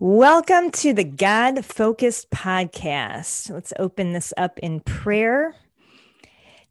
[0.00, 3.50] Welcome to the God Focused Podcast.
[3.50, 5.56] Let's open this up in prayer.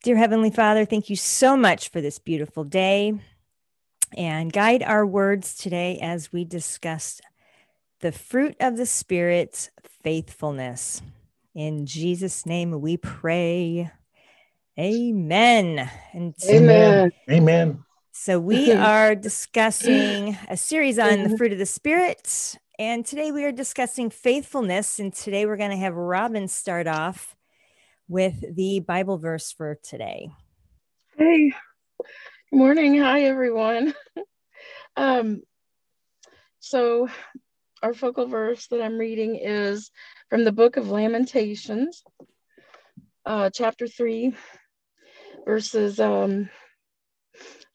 [0.01, 3.20] Dear Heavenly Father, thank you so much for this beautiful day
[4.16, 7.20] and guide our words today as we discuss
[8.00, 9.71] the fruit of the Spirit,
[10.02, 11.02] faithfulness.
[11.54, 13.91] In Jesus' name we pray.
[14.80, 15.91] Amen.
[16.14, 17.12] And Amen.
[17.30, 17.84] Amen.
[18.14, 23.44] So, we are discussing a series on the fruit of the Spirit and today we
[23.44, 25.00] are discussing faithfulness.
[25.00, 27.36] And today we're going to have Robin start off
[28.07, 30.29] with the Bible verse for today.
[31.18, 31.54] Hey,
[32.52, 33.00] good morning.
[33.00, 33.95] Hi, everyone.
[34.95, 35.42] um,
[36.59, 37.09] so,
[37.81, 39.92] our focal verse that I'm reading is
[40.30, 42.03] from the book of Lamentations,
[43.25, 44.36] uh, chapter 3,
[45.45, 46.50] verses um,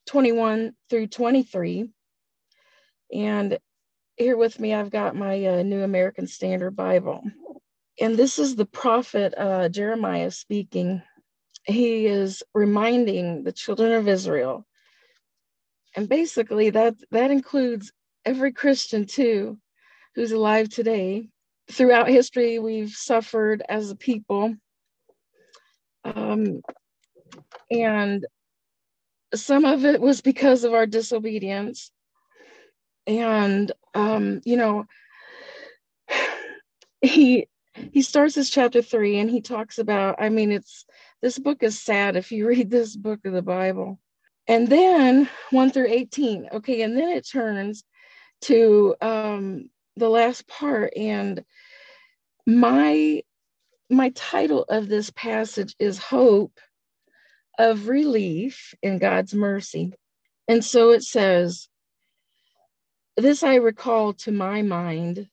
[0.07, 1.89] 21 through 23.
[3.13, 3.57] And
[4.17, 7.23] here with me, I've got my uh, New American Standard Bible.
[7.99, 11.01] And this is the prophet uh, Jeremiah speaking.
[11.65, 14.65] He is reminding the children of Israel.
[15.95, 17.91] And basically, that, that includes
[18.25, 19.57] every Christian too
[20.15, 21.29] who's alive today.
[21.71, 24.55] Throughout history, we've suffered as a people.
[26.03, 26.61] Um,
[27.71, 28.25] and
[29.33, 31.89] some of it was because of our disobedience
[33.07, 34.85] and um, you know
[37.01, 37.47] he
[37.91, 40.85] he starts his chapter three and he talks about i mean it's
[41.21, 43.99] this book is sad if you read this book of the bible.
[44.45, 47.83] And then 1 through 18 okay and then it turns
[48.41, 51.43] to um, the last part and
[52.45, 53.23] my
[53.89, 56.59] my title of this passage is hope
[57.57, 59.93] of relief in god's mercy.
[60.49, 61.69] And so it says
[63.15, 65.29] this I recall to my mind,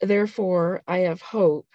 [0.00, 1.66] therefore I have hope.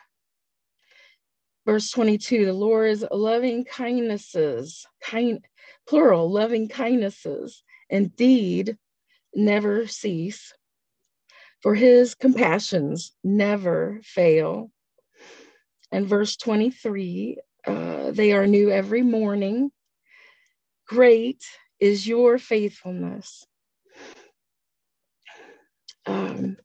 [1.66, 5.44] Verse 22 the Lord's loving kindnesses, kind,
[5.88, 8.78] plural, loving kindnesses, indeed
[9.34, 10.54] never cease,
[11.62, 14.72] for his compassions never fail.
[15.92, 19.72] And verse 23 uh, they are new every morning.
[20.88, 21.44] Great
[21.82, 23.46] is your faithfulness.
[26.08, 26.58] Um,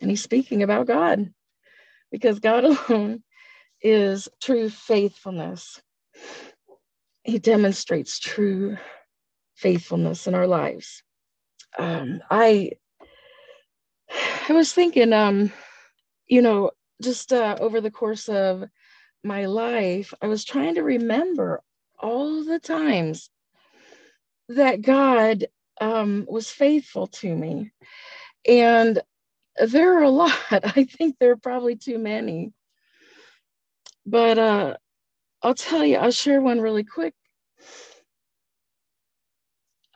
[0.00, 1.32] and he's speaking about God
[2.10, 3.22] because God alone
[3.82, 5.82] is true faithfulness.
[7.24, 8.76] He demonstrates true
[9.56, 11.02] faithfulness in our lives.
[11.78, 12.72] Um, I
[14.48, 15.52] I was thinking, um,
[16.26, 16.70] you know,
[17.02, 18.64] just uh, over the course of
[19.22, 21.62] my life, I was trying to remember
[21.98, 23.30] all the times
[24.50, 25.46] that God
[25.80, 27.72] um, was faithful to me.
[28.48, 29.00] And
[29.58, 30.38] there are a lot.
[30.50, 32.52] I think there are probably too many.
[34.06, 34.76] But uh,
[35.42, 37.14] I'll tell you, I'll share one really quick.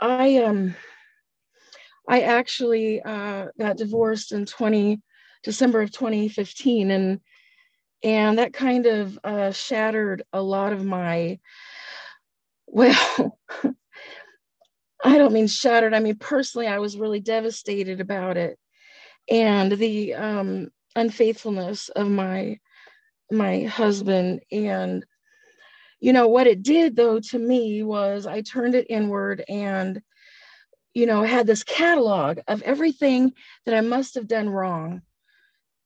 [0.01, 0.75] I um
[2.09, 5.01] I actually uh, got divorced in 20
[5.43, 7.21] December of 2015 and
[8.03, 11.39] and that kind of uh, shattered a lot of my
[12.67, 13.39] well
[15.05, 15.95] I don't mean shattered.
[15.95, 18.59] I mean, personally, I was really devastated about it.
[19.31, 22.59] And the um, unfaithfulness of my
[23.31, 25.05] my husband and
[26.01, 30.01] you know what it did though to me was i turned it inward and
[30.95, 33.31] you know had this catalog of everything
[33.67, 35.03] that i must have done wrong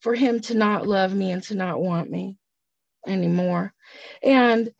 [0.00, 2.36] for him to not love me and to not want me
[3.08, 3.72] anymore
[4.22, 4.70] and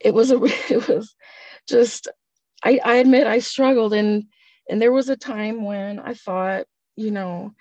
[0.00, 1.14] it was a it was
[1.68, 2.08] just
[2.64, 4.24] I, I admit I struggled and
[4.68, 7.52] and there was a time when I thought, you know,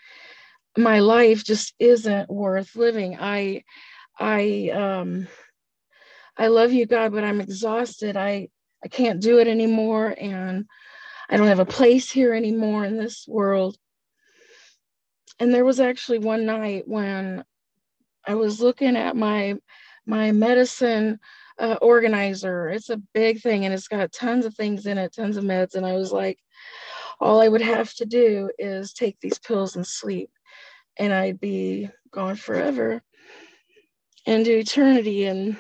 [0.78, 3.18] my life just isn't worth living.
[3.20, 3.64] I
[4.20, 5.28] I um
[6.38, 8.16] I love you, God, but I'm exhausted.
[8.16, 8.50] I
[8.84, 10.66] I can't do it anymore and
[11.30, 13.78] I don't have a place here anymore in this world.
[15.40, 17.44] And there was actually one night when
[18.26, 19.56] I was looking at my
[20.06, 21.20] my medicine
[21.60, 22.70] uh, organizer.
[22.70, 25.76] It's a big thing and it's got tons of things in it, tons of meds.
[25.76, 26.40] And I was like,
[27.20, 30.32] all I would have to do is take these pills and sleep,
[30.98, 33.02] and I'd be gone forever
[34.26, 35.26] into eternity.
[35.26, 35.58] And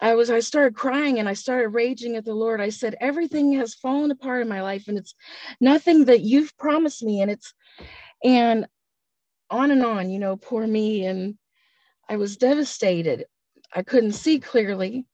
[0.00, 2.60] I was, I started crying and I started raging at the Lord.
[2.60, 5.14] I said, Everything has fallen apart in my life, and it's
[5.60, 7.20] nothing that you've promised me.
[7.22, 7.54] And it's,
[8.24, 8.66] and
[9.50, 11.06] on and on, you know, poor me.
[11.06, 11.38] And
[12.08, 13.26] I was devastated.
[13.72, 15.06] I couldn't see clearly.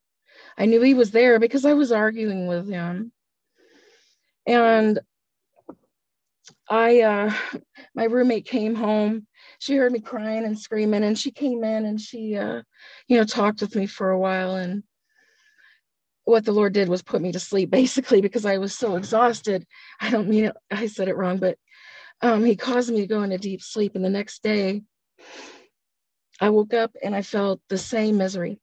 [0.56, 3.12] I knew he was there because I was arguing with him.
[4.46, 5.00] And
[6.68, 7.32] I uh
[7.94, 9.26] my roommate came home.
[9.58, 12.62] She heard me crying and screaming and she came in and she uh
[13.08, 14.82] you know talked with me for a while and
[16.24, 19.66] what the Lord did was put me to sleep basically because I was so exhausted.
[20.00, 21.58] I don't mean it, I said it wrong, but
[22.22, 24.82] um he caused me to go into deep sleep and the next day
[26.40, 28.60] I woke up and I felt the same misery.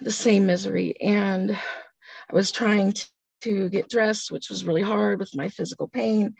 [0.00, 3.06] The same misery and I was trying to
[3.42, 6.34] to get dressed, which was really hard with my physical pain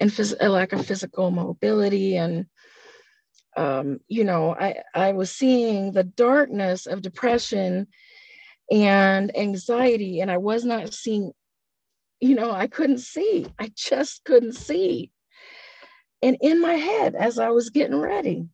[0.00, 2.16] and phys- a lack of physical mobility.
[2.16, 2.46] And,
[3.56, 7.86] um, you know, I, I was seeing the darkness of depression
[8.70, 11.32] and anxiety, and I was not seeing,
[12.20, 13.46] you know, I couldn't see.
[13.58, 15.10] I just couldn't see.
[16.22, 18.46] And in my head, as I was getting ready,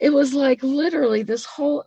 [0.00, 1.84] it was like literally this whole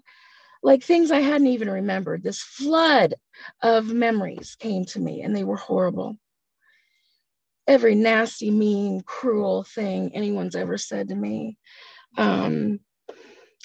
[0.64, 2.24] like things I hadn't even remembered.
[2.24, 3.16] This flood
[3.62, 6.18] of memories came to me, and they were horrible.
[7.68, 11.58] Every nasty, mean, cruel thing anyone's ever said to me.
[12.18, 12.80] Um,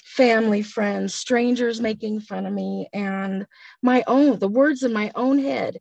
[0.05, 3.45] family, friends, strangers making fun of me, and
[3.81, 5.77] my own, the words in my own head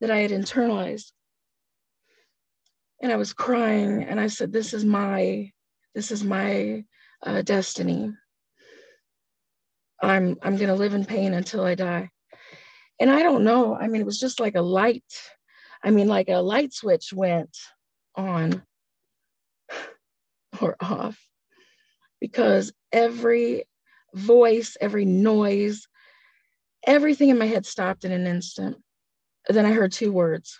[0.00, 1.12] that I had internalized.
[3.00, 5.52] And I was crying, and I said, This is my,
[5.94, 6.84] this is my
[7.22, 8.12] uh, destiny.
[10.02, 12.10] I'm I'm going to live in pain until I die.
[13.00, 13.74] And I don't know.
[13.76, 15.04] I mean, it was just like a light.
[15.84, 17.56] I mean, like a light switch went
[18.14, 18.62] on
[20.60, 21.18] or off
[22.20, 23.64] because every
[24.14, 25.86] voice, every noise,
[26.86, 28.76] everything in my head stopped in an instant.
[29.48, 30.58] Then I heard two words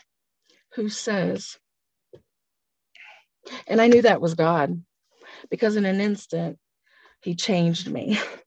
[0.75, 1.59] Who says?
[3.67, 4.83] And I knew that was God
[5.51, 6.59] because in an instant,
[7.23, 8.19] He changed me.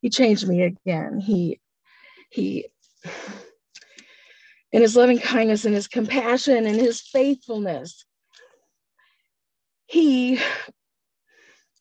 [0.00, 1.20] he changed me again.
[1.20, 1.60] He
[2.30, 2.66] he
[4.72, 8.04] in his loving kindness and his compassion and his faithfulness
[9.90, 10.38] he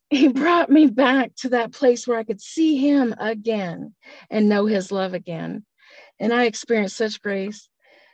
[0.09, 3.93] he brought me back to that place where I could see him again
[4.31, 5.63] and know his love again.
[6.19, 7.69] And I experienced such grace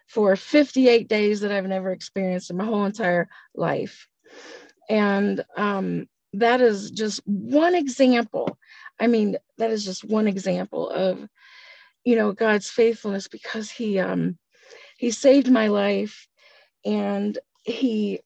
[0.08, 4.10] for 58 days that I've never experienced in my whole entire life.
[4.90, 8.58] And um, that is just one example
[9.00, 11.28] I mean, that is just one example of,
[12.04, 14.38] you know, God's faithfulness because he um
[14.98, 16.28] he saved my life
[16.86, 18.22] and he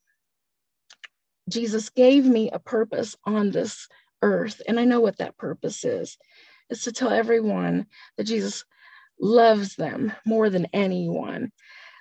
[1.49, 3.87] Jesus gave me a purpose on this
[4.21, 4.61] earth.
[4.67, 6.17] And I know what that purpose is.
[6.69, 7.87] It's to tell everyone
[8.17, 8.63] that Jesus
[9.19, 11.51] loves them more than anyone,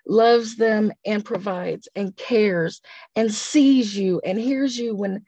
[0.07, 2.83] loves them and provides and cares
[3.17, 5.25] and sees you and hears you when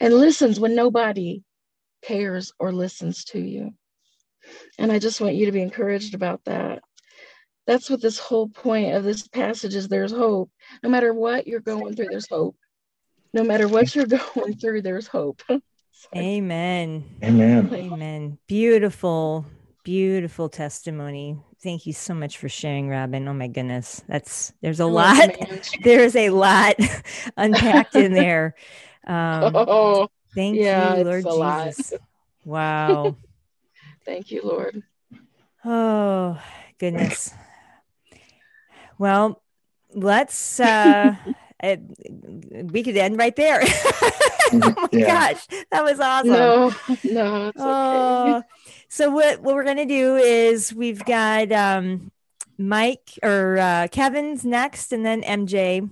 [0.00, 1.42] and listens when nobody
[2.02, 3.72] cares or listens to you.
[4.78, 6.82] And I just want you to be encouraged about that.
[7.66, 10.50] That's what this whole point of this passage is there's hope.
[10.82, 12.56] No matter what you're going through, there's hope.
[13.34, 15.42] No matter what you're going through, there's hope.
[16.16, 17.04] Amen.
[17.22, 17.70] Amen.
[17.74, 18.38] Amen.
[18.46, 19.44] Beautiful,
[19.84, 21.36] beautiful testimony.
[21.62, 23.26] Thank you so much for sharing, Robin.
[23.26, 24.02] Oh my goodness.
[24.08, 25.30] That's there's a You're lot.
[25.82, 26.76] There's a lot
[27.36, 28.54] unpacked in there.
[29.06, 30.08] Um, oh.
[30.38, 31.90] Thank yeah, you, Lord Jesus.
[31.90, 32.00] Lot.
[32.44, 33.16] Wow.
[34.06, 34.84] Thank you, Lord.
[35.64, 36.40] Oh,
[36.78, 37.34] goodness.
[38.98, 39.42] Well,
[39.92, 41.16] let's uh
[41.60, 41.80] it,
[42.70, 43.62] we could end right there.
[43.64, 45.32] oh my yeah.
[45.34, 46.30] gosh, that was awesome.
[46.30, 48.46] No, no, it's oh, okay.
[48.88, 52.12] so what what we're gonna do is we've got um
[52.58, 55.90] Mike or uh, Kevin's next, and then MJ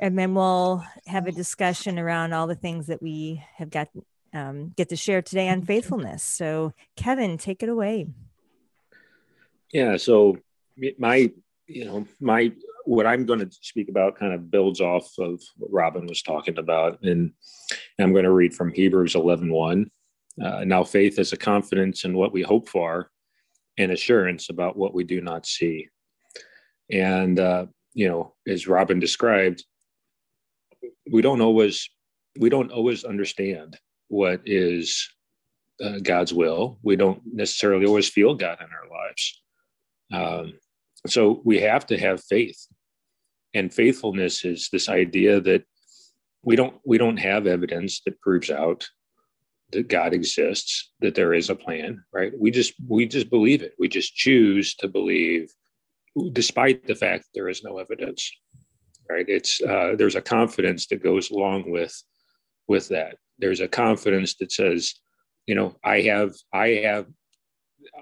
[0.00, 3.88] and then we'll have a discussion around all the things that we have got
[4.32, 6.22] um, get to share today on faithfulness.
[6.22, 8.08] So, Kevin, take it away.
[9.72, 9.96] Yeah.
[9.96, 10.38] So,
[10.98, 11.32] my,
[11.66, 12.52] you know, my
[12.84, 16.58] what I'm going to speak about kind of builds off of what Robin was talking
[16.58, 17.32] about, and
[17.98, 19.50] I'm going to read from Hebrews 11:1.
[19.50, 19.90] 1.
[20.42, 23.10] Uh, now, faith is a confidence in what we hope for,
[23.78, 25.88] and assurance about what we do not see.
[26.90, 29.64] And uh, you know, as Robin described,
[31.10, 31.88] we don't always
[32.38, 35.08] we don't always understand what is
[35.82, 36.78] uh, God's will.
[36.82, 39.42] We don't necessarily always feel God in our lives.
[40.12, 40.52] Um,
[41.06, 42.66] so we have to have faith,
[43.52, 45.64] and faithfulness is this idea that
[46.42, 48.86] we don't we don't have evidence that proves out
[49.72, 52.32] that God exists, that there is a plan, right?
[52.38, 53.74] We just we just believe it.
[53.78, 55.52] We just choose to believe,
[56.32, 58.30] despite the fact there is no evidence
[59.08, 59.26] right?
[59.28, 61.94] It's uh, there's a confidence that goes along with
[62.68, 63.16] with that.
[63.38, 64.94] There's a confidence that says
[65.46, 67.06] you know i have i have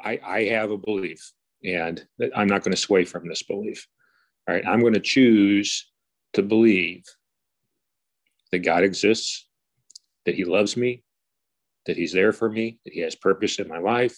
[0.05, 1.33] i i have a belief
[1.65, 2.07] and
[2.37, 3.89] i'm not going to sway from this belief
[4.49, 4.67] all right?
[4.67, 5.91] I'm going to choose
[6.33, 7.05] to believe
[8.51, 9.49] that God exists,
[10.27, 11.03] that He loves me,
[11.87, 14.17] that He's there for me, that He has purpose in my life,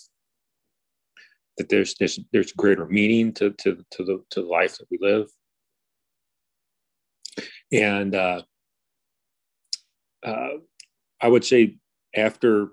[1.58, 4.98] that there's there's there's greater meaning to to to the to the life that we
[5.00, 5.28] live.
[7.74, 8.42] And uh,
[10.24, 10.48] uh,
[11.20, 11.76] I would say
[12.14, 12.68] after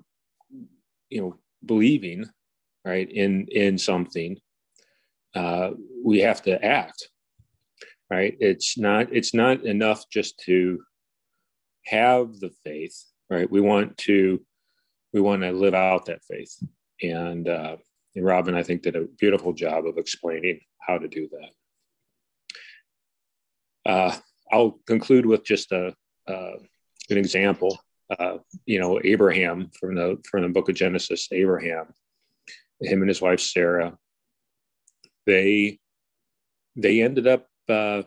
[1.09, 2.25] you know believing
[2.85, 4.37] right in in something
[5.35, 5.71] uh,
[6.03, 7.09] we have to act
[8.09, 8.35] right?
[8.41, 10.81] It's not it's not enough just to
[11.85, 12.95] have the faith
[13.29, 13.49] right?
[13.49, 14.41] We want to
[15.13, 16.55] we want to live out that faith.
[17.01, 17.77] And, uh,
[18.15, 21.51] and robin i think did a beautiful job of explaining how to do that.
[23.89, 24.15] Uh,
[24.51, 25.93] i'll conclude with just a
[26.27, 26.53] uh,
[27.09, 27.79] an example
[28.19, 31.85] uh, you know abraham from the from the book of genesis abraham
[32.81, 33.97] him and his wife sarah
[35.25, 35.79] they
[36.75, 38.01] they ended up uh,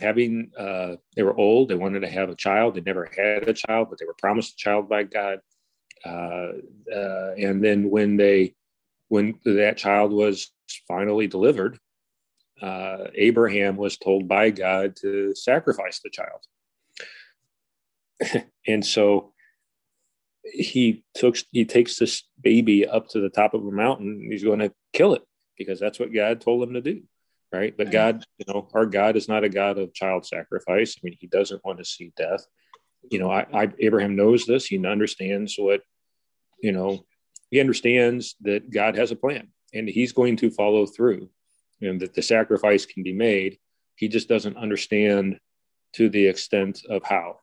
[0.00, 3.52] having uh, they were old they wanted to have a child they never had a
[3.52, 5.40] child but they were promised a child by god
[6.04, 6.52] uh,
[6.94, 8.54] uh, and then when they
[9.08, 10.52] when that child was
[10.86, 11.78] finally delivered
[12.62, 16.40] uh, abraham was told by god to sacrifice the child.
[18.66, 19.32] And so
[20.44, 24.58] he took he takes this baby up to the top of a mountain he's going
[24.58, 25.22] to kill it
[25.56, 27.02] because that's what god told him to do
[27.52, 27.74] right?
[27.76, 30.96] But god you know our god is not a god of child sacrifice.
[30.96, 32.44] I mean he doesn't want to see death.
[33.10, 34.66] You know I, I abraham knows this.
[34.66, 35.82] He understands what
[36.62, 37.04] you know
[37.50, 41.30] he understands that god has a plan and he's going to follow through
[41.80, 43.58] and that the sacrifice can be made
[43.96, 45.38] he just doesn't understand
[45.92, 47.36] to the extent of how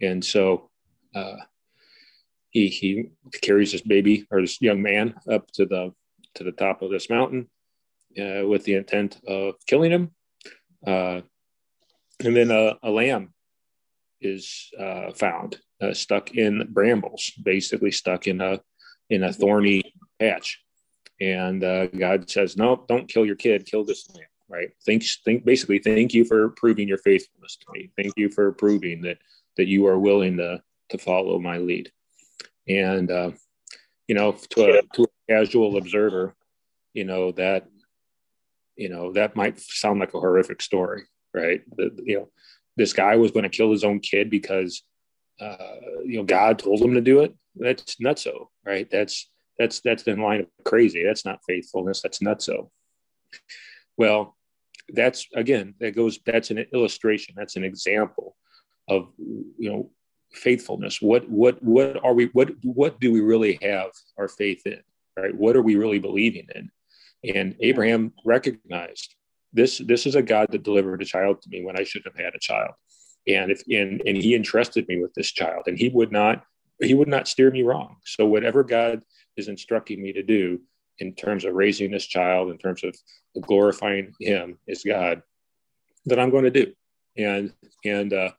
[0.00, 0.70] and so
[1.14, 1.36] uh,
[2.52, 3.04] he he
[3.40, 5.92] carries this baby or this young man up to the
[6.34, 7.48] to the top of this mountain
[8.18, 10.10] uh, with the intent of killing him.
[10.86, 11.22] Uh,
[12.20, 13.32] and then a, a lamb
[14.20, 18.60] is uh, found uh, stuck in brambles, basically stuck in a
[19.10, 19.82] in a thorny
[20.20, 20.62] patch.
[21.22, 23.64] And uh, God says, "No, don't kill your kid.
[23.64, 24.70] Kill this lamb." Right?
[24.84, 25.44] Think, think.
[25.44, 27.90] Basically, thank you for proving your faithfulness to me.
[27.96, 29.18] Thank you for proving that
[29.56, 31.92] that you are willing to to follow my lead.
[32.68, 33.30] And uh,
[34.08, 36.34] you know, to a, to a casual observer,
[36.92, 37.68] you know that
[38.74, 41.62] you know that might sound like a horrific story, right?
[41.76, 42.28] The, you know,
[42.76, 44.82] this guy was going to kill his own kid because
[45.40, 45.56] uh,
[46.04, 47.32] you know God told him to do it.
[47.54, 48.90] That's nutso, right?
[48.90, 51.04] That's that's that's in line of crazy.
[51.04, 52.02] That's not faithfulness.
[52.02, 52.70] That's nutso.
[53.96, 54.36] Well,
[54.88, 56.18] that's again that goes.
[56.24, 57.34] That's an illustration.
[57.36, 58.36] That's an example
[58.88, 59.90] of you know
[60.32, 64.80] faithfulness what what what are we what what do we really have our faith in
[65.18, 66.70] right what are we really believing in
[67.34, 69.14] and abraham recognized
[69.52, 72.16] this this is a god that delivered a child to me when i should have
[72.16, 72.72] had a child
[73.28, 76.44] and if and, and he entrusted me with this child and he would not
[76.80, 79.02] he would not steer me wrong so whatever god
[79.36, 80.60] is instructing me to do
[80.98, 82.94] in terms of raising this child in terms of
[83.42, 85.22] glorifying him as god
[86.06, 86.72] that i'm going to do.
[87.16, 87.52] And
[87.84, 88.30] and uh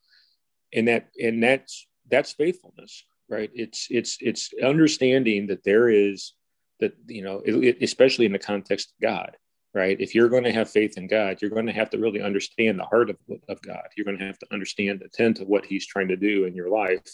[0.74, 3.50] and that and that's that's faithfulness right?
[3.54, 6.34] It's it's it's understanding that there is
[6.80, 9.38] that you know it, especially in the context of god
[9.76, 10.00] right?
[10.00, 12.80] If you're going to have faith in god you're going to have to really understand
[12.80, 13.88] the heart of, of god.
[13.96, 16.56] You're going to have to understand the intent of what he's trying to do in
[16.56, 17.06] your life.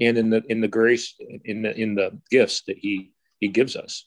[0.00, 3.12] And in the in the grace in the in the gifts that he
[3.42, 4.06] he gives us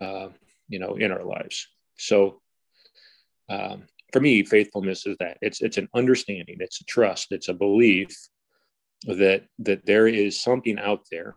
[0.00, 0.28] uh,
[0.68, 2.40] you know in our lives so
[3.48, 7.54] um, for me faithfulness is that it's it's an understanding it's a trust it's a
[7.54, 8.16] belief
[9.04, 11.34] that that there is something out there.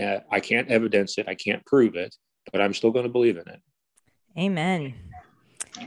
[0.00, 2.14] Uh, I can't evidence it, I can't prove it,
[2.52, 3.60] but I'm still going to believe in it.
[4.38, 4.94] Amen.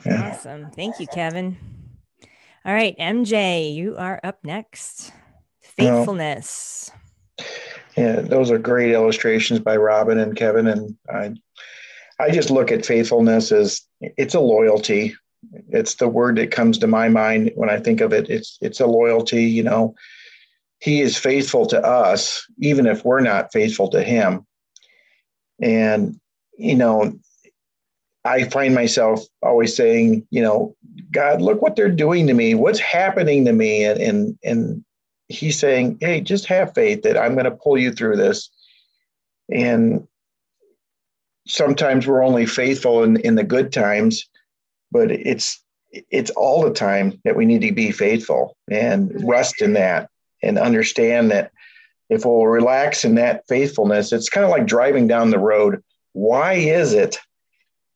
[0.06, 0.72] Awesome.
[0.72, 1.58] Thank you, Kevin.
[2.65, 5.12] All right, MJ, you are up next.
[5.62, 6.91] Faithfulness.
[7.38, 7.48] Well,
[7.98, 10.68] yeah, those are great illustrations by Robin and Kevin.
[10.68, 11.34] And I,
[12.20, 15.16] I just look at faithfulness as it's a loyalty.
[15.70, 18.30] It's the word that comes to my mind when I think of it.
[18.30, 19.46] It's it's a loyalty.
[19.46, 19.96] You know,
[20.80, 24.46] he is faithful to us, even if we're not faithful to him.
[25.62, 26.20] And,
[26.58, 27.18] you know,
[28.24, 30.75] I find myself always saying, you know,
[31.12, 32.54] God, look what they're doing to me.
[32.54, 33.86] What's happening to me?
[33.86, 34.86] And, and, and
[35.29, 38.50] he's saying, hey, just have faith that I'm going to pull you through this.
[39.51, 40.07] And
[41.48, 44.27] sometimes we're only faithful in, in the good times,
[44.91, 45.63] but it's
[46.12, 50.10] it's all the time that we need to be faithful and rest in that
[50.43, 51.51] and understand that
[52.10, 55.81] if we'll relax in that faithfulness, it's kind of like driving down the road.
[56.12, 57.17] Why is it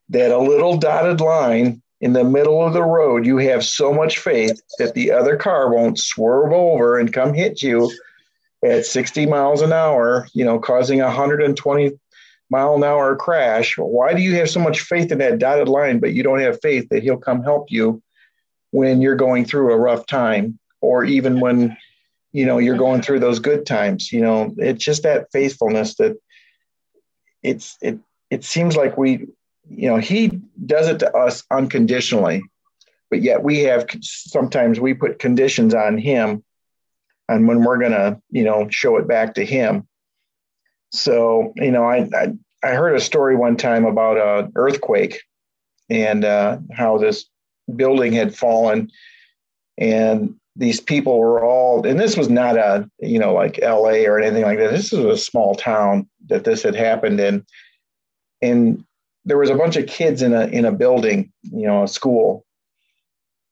[0.09, 4.17] that a little dotted line in the middle of the road, you have so much
[4.17, 7.91] faith that the other car won't swerve over and come hit you
[8.65, 11.91] at 60 miles an hour, you know, causing a 120
[12.49, 13.77] mile an hour crash.
[13.77, 16.59] Why do you have so much faith in that dotted line, but you don't have
[16.61, 18.01] faith that he'll come help you
[18.71, 21.77] when you're going through a rough time or even when,
[22.31, 24.11] you know, you're going through those good times?
[24.11, 26.17] You know, it's just that faithfulness that
[27.43, 27.99] it's, it,
[28.31, 29.27] it seems like we,
[29.75, 32.43] you know, he does it to us unconditionally,
[33.09, 36.43] but yet we have sometimes we put conditions on him
[37.29, 39.87] and when we're going to, you know, show it back to him.
[40.91, 45.23] So, you know, I, I, I heard a story one time about an earthquake
[45.89, 47.25] and uh, how this
[47.73, 48.91] building had fallen
[49.77, 54.19] and these people were all and this was not a you know like la or
[54.19, 57.45] anything like that this was a small town that this had happened in
[58.41, 58.83] and
[59.25, 62.45] there was a bunch of kids in a in a building, you know, a school,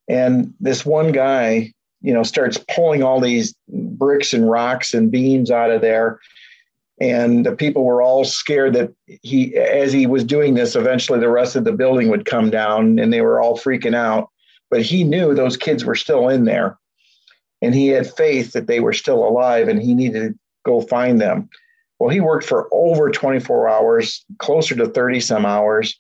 [0.08, 1.72] and this one guy,
[2.02, 6.20] you know, starts pulling all these bricks and rocks and beams out of there,
[7.00, 11.30] and the people were all scared that he, as he was doing this, eventually the
[11.30, 14.30] rest of the building would come down, and they were all freaking out.
[14.70, 16.78] But he knew those kids were still in there,
[17.62, 21.22] and he had faith that they were still alive, and he needed to go find
[21.22, 21.50] them.
[22.00, 26.00] Well, he worked for over 24 hours, closer to 30 some hours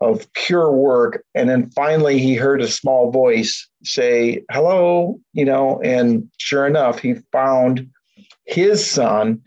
[0.00, 1.24] of pure work.
[1.34, 6.98] And then finally, he heard a small voice say, Hello, you know, and sure enough,
[6.98, 7.88] he found
[8.46, 9.42] his son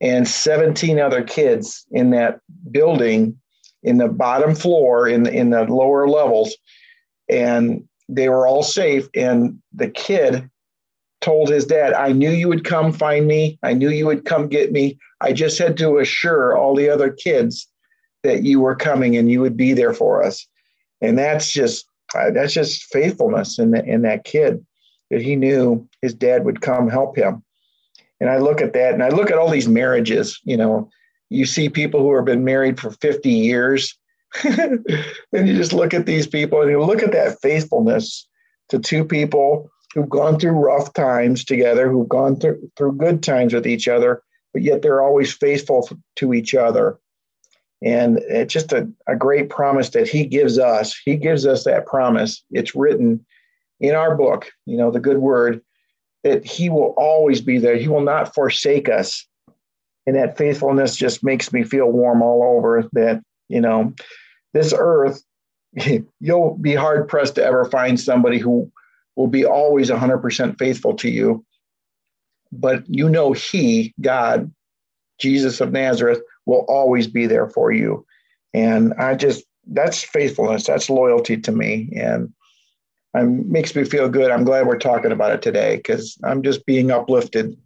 [0.00, 3.38] and 17 other kids in that building
[3.82, 6.56] in the bottom floor in the, in the lower levels
[7.28, 10.48] and they were all safe and the kid
[11.24, 13.58] told his dad, I knew you would come find me.
[13.62, 14.98] I knew you would come get me.
[15.22, 17.66] I just had to assure all the other kids
[18.24, 20.46] that you were coming and you would be there for us.
[21.00, 24.64] And that's just uh, that's just faithfulness in, the, in that kid
[25.10, 27.42] that he knew his dad would come help him.
[28.20, 30.90] And I look at that and I look at all these marriages, you know,
[31.30, 33.96] you see people who have been married for 50 years.
[34.44, 34.84] and
[35.32, 38.28] you just look at these people and you look at that faithfulness
[38.68, 43.54] to two people who've gone through rough times together, who've gone through, through good times
[43.54, 46.98] with each other, but yet they're always faithful to each other.
[47.82, 50.98] And it's just a, a great promise that he gives us.
[51.04, 52.42] He gives us that promise.
[52.50, 53.24] It's written
[53.80, 55.60] in our book, you know, the good word,
[56.24, 57.76] that he will always be there.
[57.76, 59.26] He will not forsake us.
[60.06, 63.94] And that faithfulness just makes me feel warm all over that, you know,
[64.54, 65.22] this earth,
[66.20, 68.70] you'll be hard pressed to ever find somebody who
[69.16, 71.44] will be always 100% faithful to you.
[72.52, 74.52] But you know, He, God,
[75.18, 78.06] Jesus of Nazareth, will always be there for you.
[78.52, 81.90] And I just, that's faithfulness, that's loyalty to me.
[81.96, 82.32] And
[83.14, 84.30] it makes me feel good.
[84.30, 87.56] I'm glad we're talking about it today because I'm just being uplifted,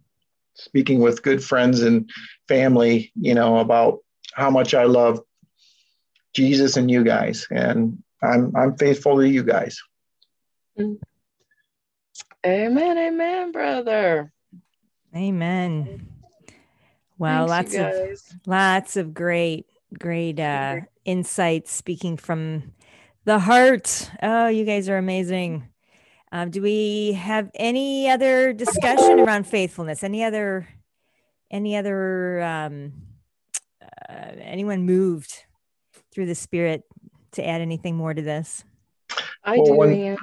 [0.53, 2.09] speaking with good friends and
[2.47, 3.99] family, you know, about
[4.33, 5.19] how much I love
[6.33, 7.47] Jesus and you guys.
[7.49, 9.81] And I'm, I'm faithful to you guys.
[10.77, 11.03] Mm-hmm.
[12.45, 14.31] Amen, amen, brother.
[15.15, 16.07] Amen.
[17.17, 19.65] Wow, Thanks, lots of lots of great,
[19.97, 22.71] great uh, insights speaking from
[23.25, 24.09] the heart.
[24.23, 25.67] Oh, you guys are amazing.
[26.31, 30.03] Um, do we have any other discussion around faithfulness?
[30.03, 30.67] Any other,
[31.51, 32.93] any other, um,
[33.81, 35.43] uh, anyone moved
[36.13, 36.83] through the spirit
[37.33, 38.63] to add anything more to this?
[39.43, 39.73] I well, do.
[39.73, 40.17] When,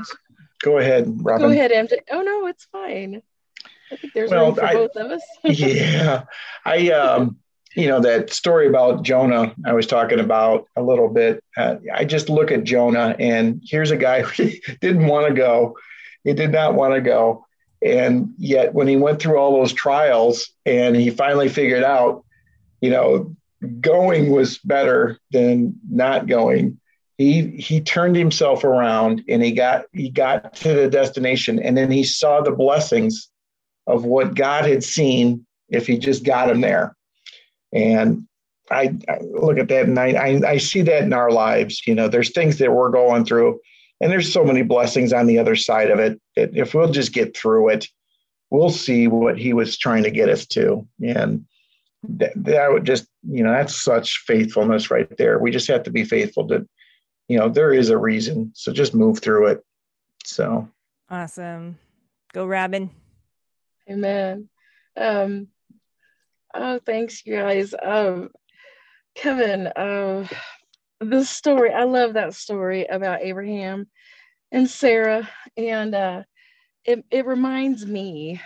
[0.62, 1.48] Go ahead, Robin.
[1.48, 1.98] Go ahead, MJ.
[2.10, 3.22] Oh no, it's fine.
[3.90, 5.22] I think there's well, room for I, both of us.
[5.44, 6.24] yeah,
[6.64, 7.38] I um,
[7.74, 11.42] you know that story about Jonah I was talking about a little bit.
[11.56, 15.76] Uh, I just look at Jonah, and here's a guy who didn't want to go.
[16.24, 17.46] He did not want to go,
[17.82, 22.24] and yet when he went through all those trials, and he finally figured out,
[22.80, 23.36] you know,
[23.80, 26.78] going was better than not going
[27.18, 31.90] he he turned himself around and he got he got to the destination and then
[31.90, 33.30] he saw the blessings
[33.86, 36.94] of what God had seen if he just got him there.
[37.72, 38.26] And
[38.70, 41.86] I, I look at that and I, I, I see that in our lives.
[41.86, 43.60] You know, there's things that we're going through,
[44.00, 46.20] and there's so many blessings on the other side of it.
[46.34, 47.86] That if we'll just get through it,
[48.50, 50.86] we'll see what he was trying to get us to.
[51.04, 51.46] And
[52.08, 55.38] that, that would just, you know, that's such faithfulness right there.
[55.38, 56.66] We just have to be faithful to
[57.28, 58.52] you know, there is a reason.
[58.54, 59.64] So just move through it.
[60.24, 60.68] So
[61.10, 61.78] awesome.
[62.32, 62.90] Go Robin.
[63.88, 64.48] Amen.
[64.96, 65.48] Um,
[66.54, 67.74] oh, thanks, you guys.
[67.80, 68.30] Um,
[69.14, 70.26] Kevin, uh,
[71.00, 73.86] the story, I love that story about Abraham
[74.50, 75.28] and Sarah.
[75.56, 76.22] And uh,
[76.84, 78.40] it, it reminds me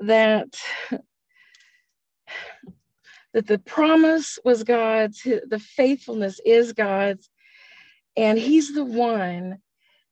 [0.00, 0.56] that
[3.32, 7.30] that the promise was God's, the faithfulness is God's,
[8.16, 9.58] and He's the one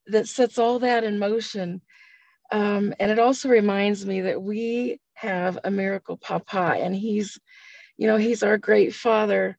[0.07, 1.81] that sets all that in motion.
[2.51, 7.39] Um, and it also reminds me that we have a miracle papa, and He's,
[7.97, 9.57] you know, He's our great Father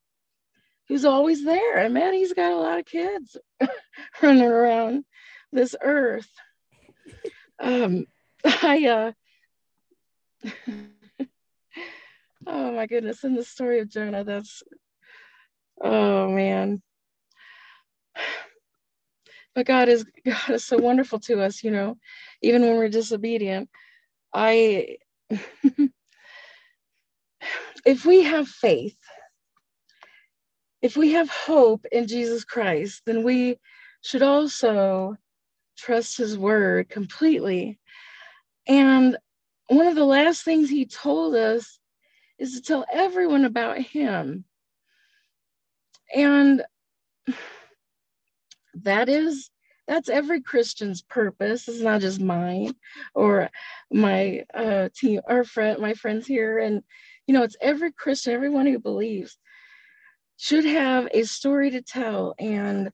[0.91, 1.79] who's always there.
[1.79, 3.37] And man, he's got a lot of kids
[4.23, 5.05] running around
[5.53, 6.29] this earth.
[7.61, 8.07] Um,
[8.45, 9.15] I,
[10.45, 10.51] uh,
[12.47, 14.63] oh my goodness, in the story of Jonah, that's,
[15.83, 16.83] oh man.
[19.55, 21.97] But God is God is so wonderful to us, you know,
[22.43, 23.69] even when we're disobedient.
[24.33, 24.97] I
[27.85, 28.97] if we have faith
[30.83, 33.59] if we have hope in Jesus Christ, then we
[34.03, 35.17] should also
[35.77, 37.79] trust his word completely.
[38.67, 39.17] And
[39.69, 41.80] one of the last things he told us
[42.41, 44.45] is to tell everyone about him.
[46.15, 46.65] And
[48.75, 49.51] that is
[49.87, 51.67] that's every Christian's purpose.
[51.69, 52.75] It's not just mine
[53.15, 53.51] or
[53.91, 56.83] my uh, team, our friend, my friends here, and
[57.27, 59.37] you know, it's every Christian, everyone who believes
[60.37, 62.91] should have a story to tell and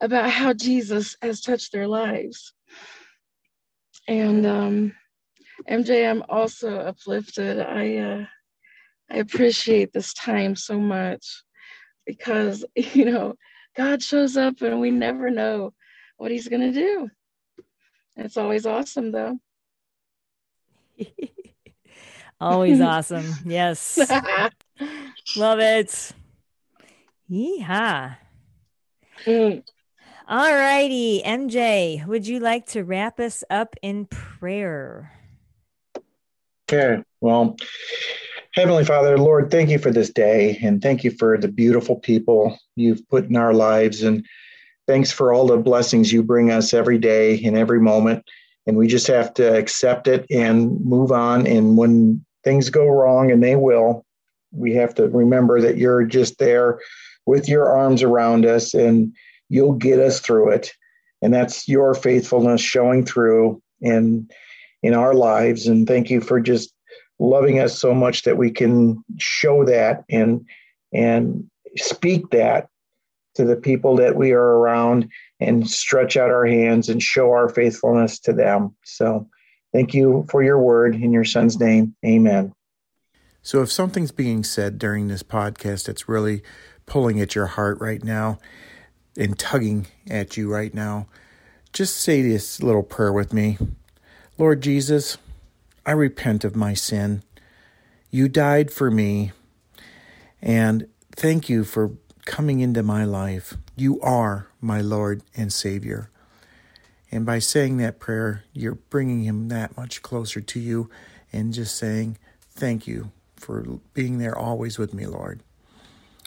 [0.00, 2.54] about how Jesus has touched their lives.
[4.06, 4.92] And um,
[5.68, 7.60] MJ, I'm also uplifted.
[7.60, 8.24] I uh,
[9.10, 11.42] I appreciate this time so much
[12.06, 13.34] because you know
[13.76, 15.72] God shows up and we never know
[16.16, 17.08] what He's gonna do.
[18.16, 19.38] It's always awesome though.
[22.40, 23.34] always awesome.
[23.44, 23.98] Yes.
[25.36, 26.12] Love it.
[27.30, 28.16] Yeehaw.
[29.24, 29.62] Mm.
[30.26, 35.12] All righty, MJ, would you like to wrap us up in prayer?
[36.70, 37.02] Okay.
[37.20, 37.56] Well,
[38.58, 42.58] Heavenly Father, Lord, thank you for this day and thank you for the beautiful people
[42.74, 44.02] you've put in our lives.
[44.02, 44.26] And
[44.88, 48.24] thanks for all the blessings you bring us every day and every moment.
[48.66, 51.46] And we just have to accept it and move on.
[51.46, 54.04] And when things go wrong, and they will,
[54.50, 56.80] we have to remember that you're just there
[57.26, 59.14] with your arms around us and
[59.48, 60.72] you'll get us through it.
[61.22, 64.28] And that's your faithfulness showing through in
[64.82, 65.68] in our lives.
[65.68, 66.72] And thank you for just
[67.18, 70.46] loving us so much that we can show that and
[70.92, 72.68] and speak that
[73.34, 75.08] to the people that we are around
[75.40, 78.74] and stretch out our hands and show our faithfulness to them.
[78.84, 79.28] So
[79.72, 81.94] thank you for your word in your son's name.
[82.04, 82.52] Amen.
[83.42, 86.42] So if something's being said during this podcast that's really
[86.86, 88.38] pulling at your heart right now
[89.16, 91.06] and tugging at you right now,
[91.72, 93.58] just say this little prayer with me
[94.36, 95.18] Lord Jesus,
[95.88, 97.22] I repent of my sin.
[98.10, 99.32] You died for me,
[100.42, 101.92] and thank you for
[102.26, 103.56] coming into my life.
[103.74, 106.10] You are my Lord and Savior.
[107.10, 110.90] And by saying that prayer, you're bringing him that much closer to you
[111.32, 112.18] and just saying,
[112.50, 115.40] Thank you for being there always with me, Lord.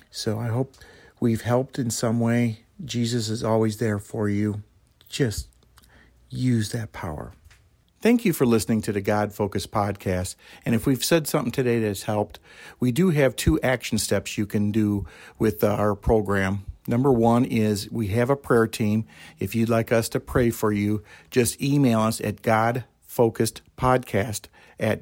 [0.09, 0.73] So I hope
[1.19, 2.61] we've helped in some way.
[2.83, 4.63] Jesus is always there for you.
[5.07, 5.49] Just
[6.31, 7.33] use that power.
[8.01, 10.35] Thank you for listening to the God Focus podcast.
[10.65, 12.39] And if we've said something today that's helped,
[12.79, 15.05] we do have two action steps you can do
[15.37, 16.65] with our program.
[16.87, 19.05] Number one is we have a prayer team.
[19.37, 24.47] If you'd like us to pray for you, just email us at godfocusedpodcast
[24.79, 25.01] at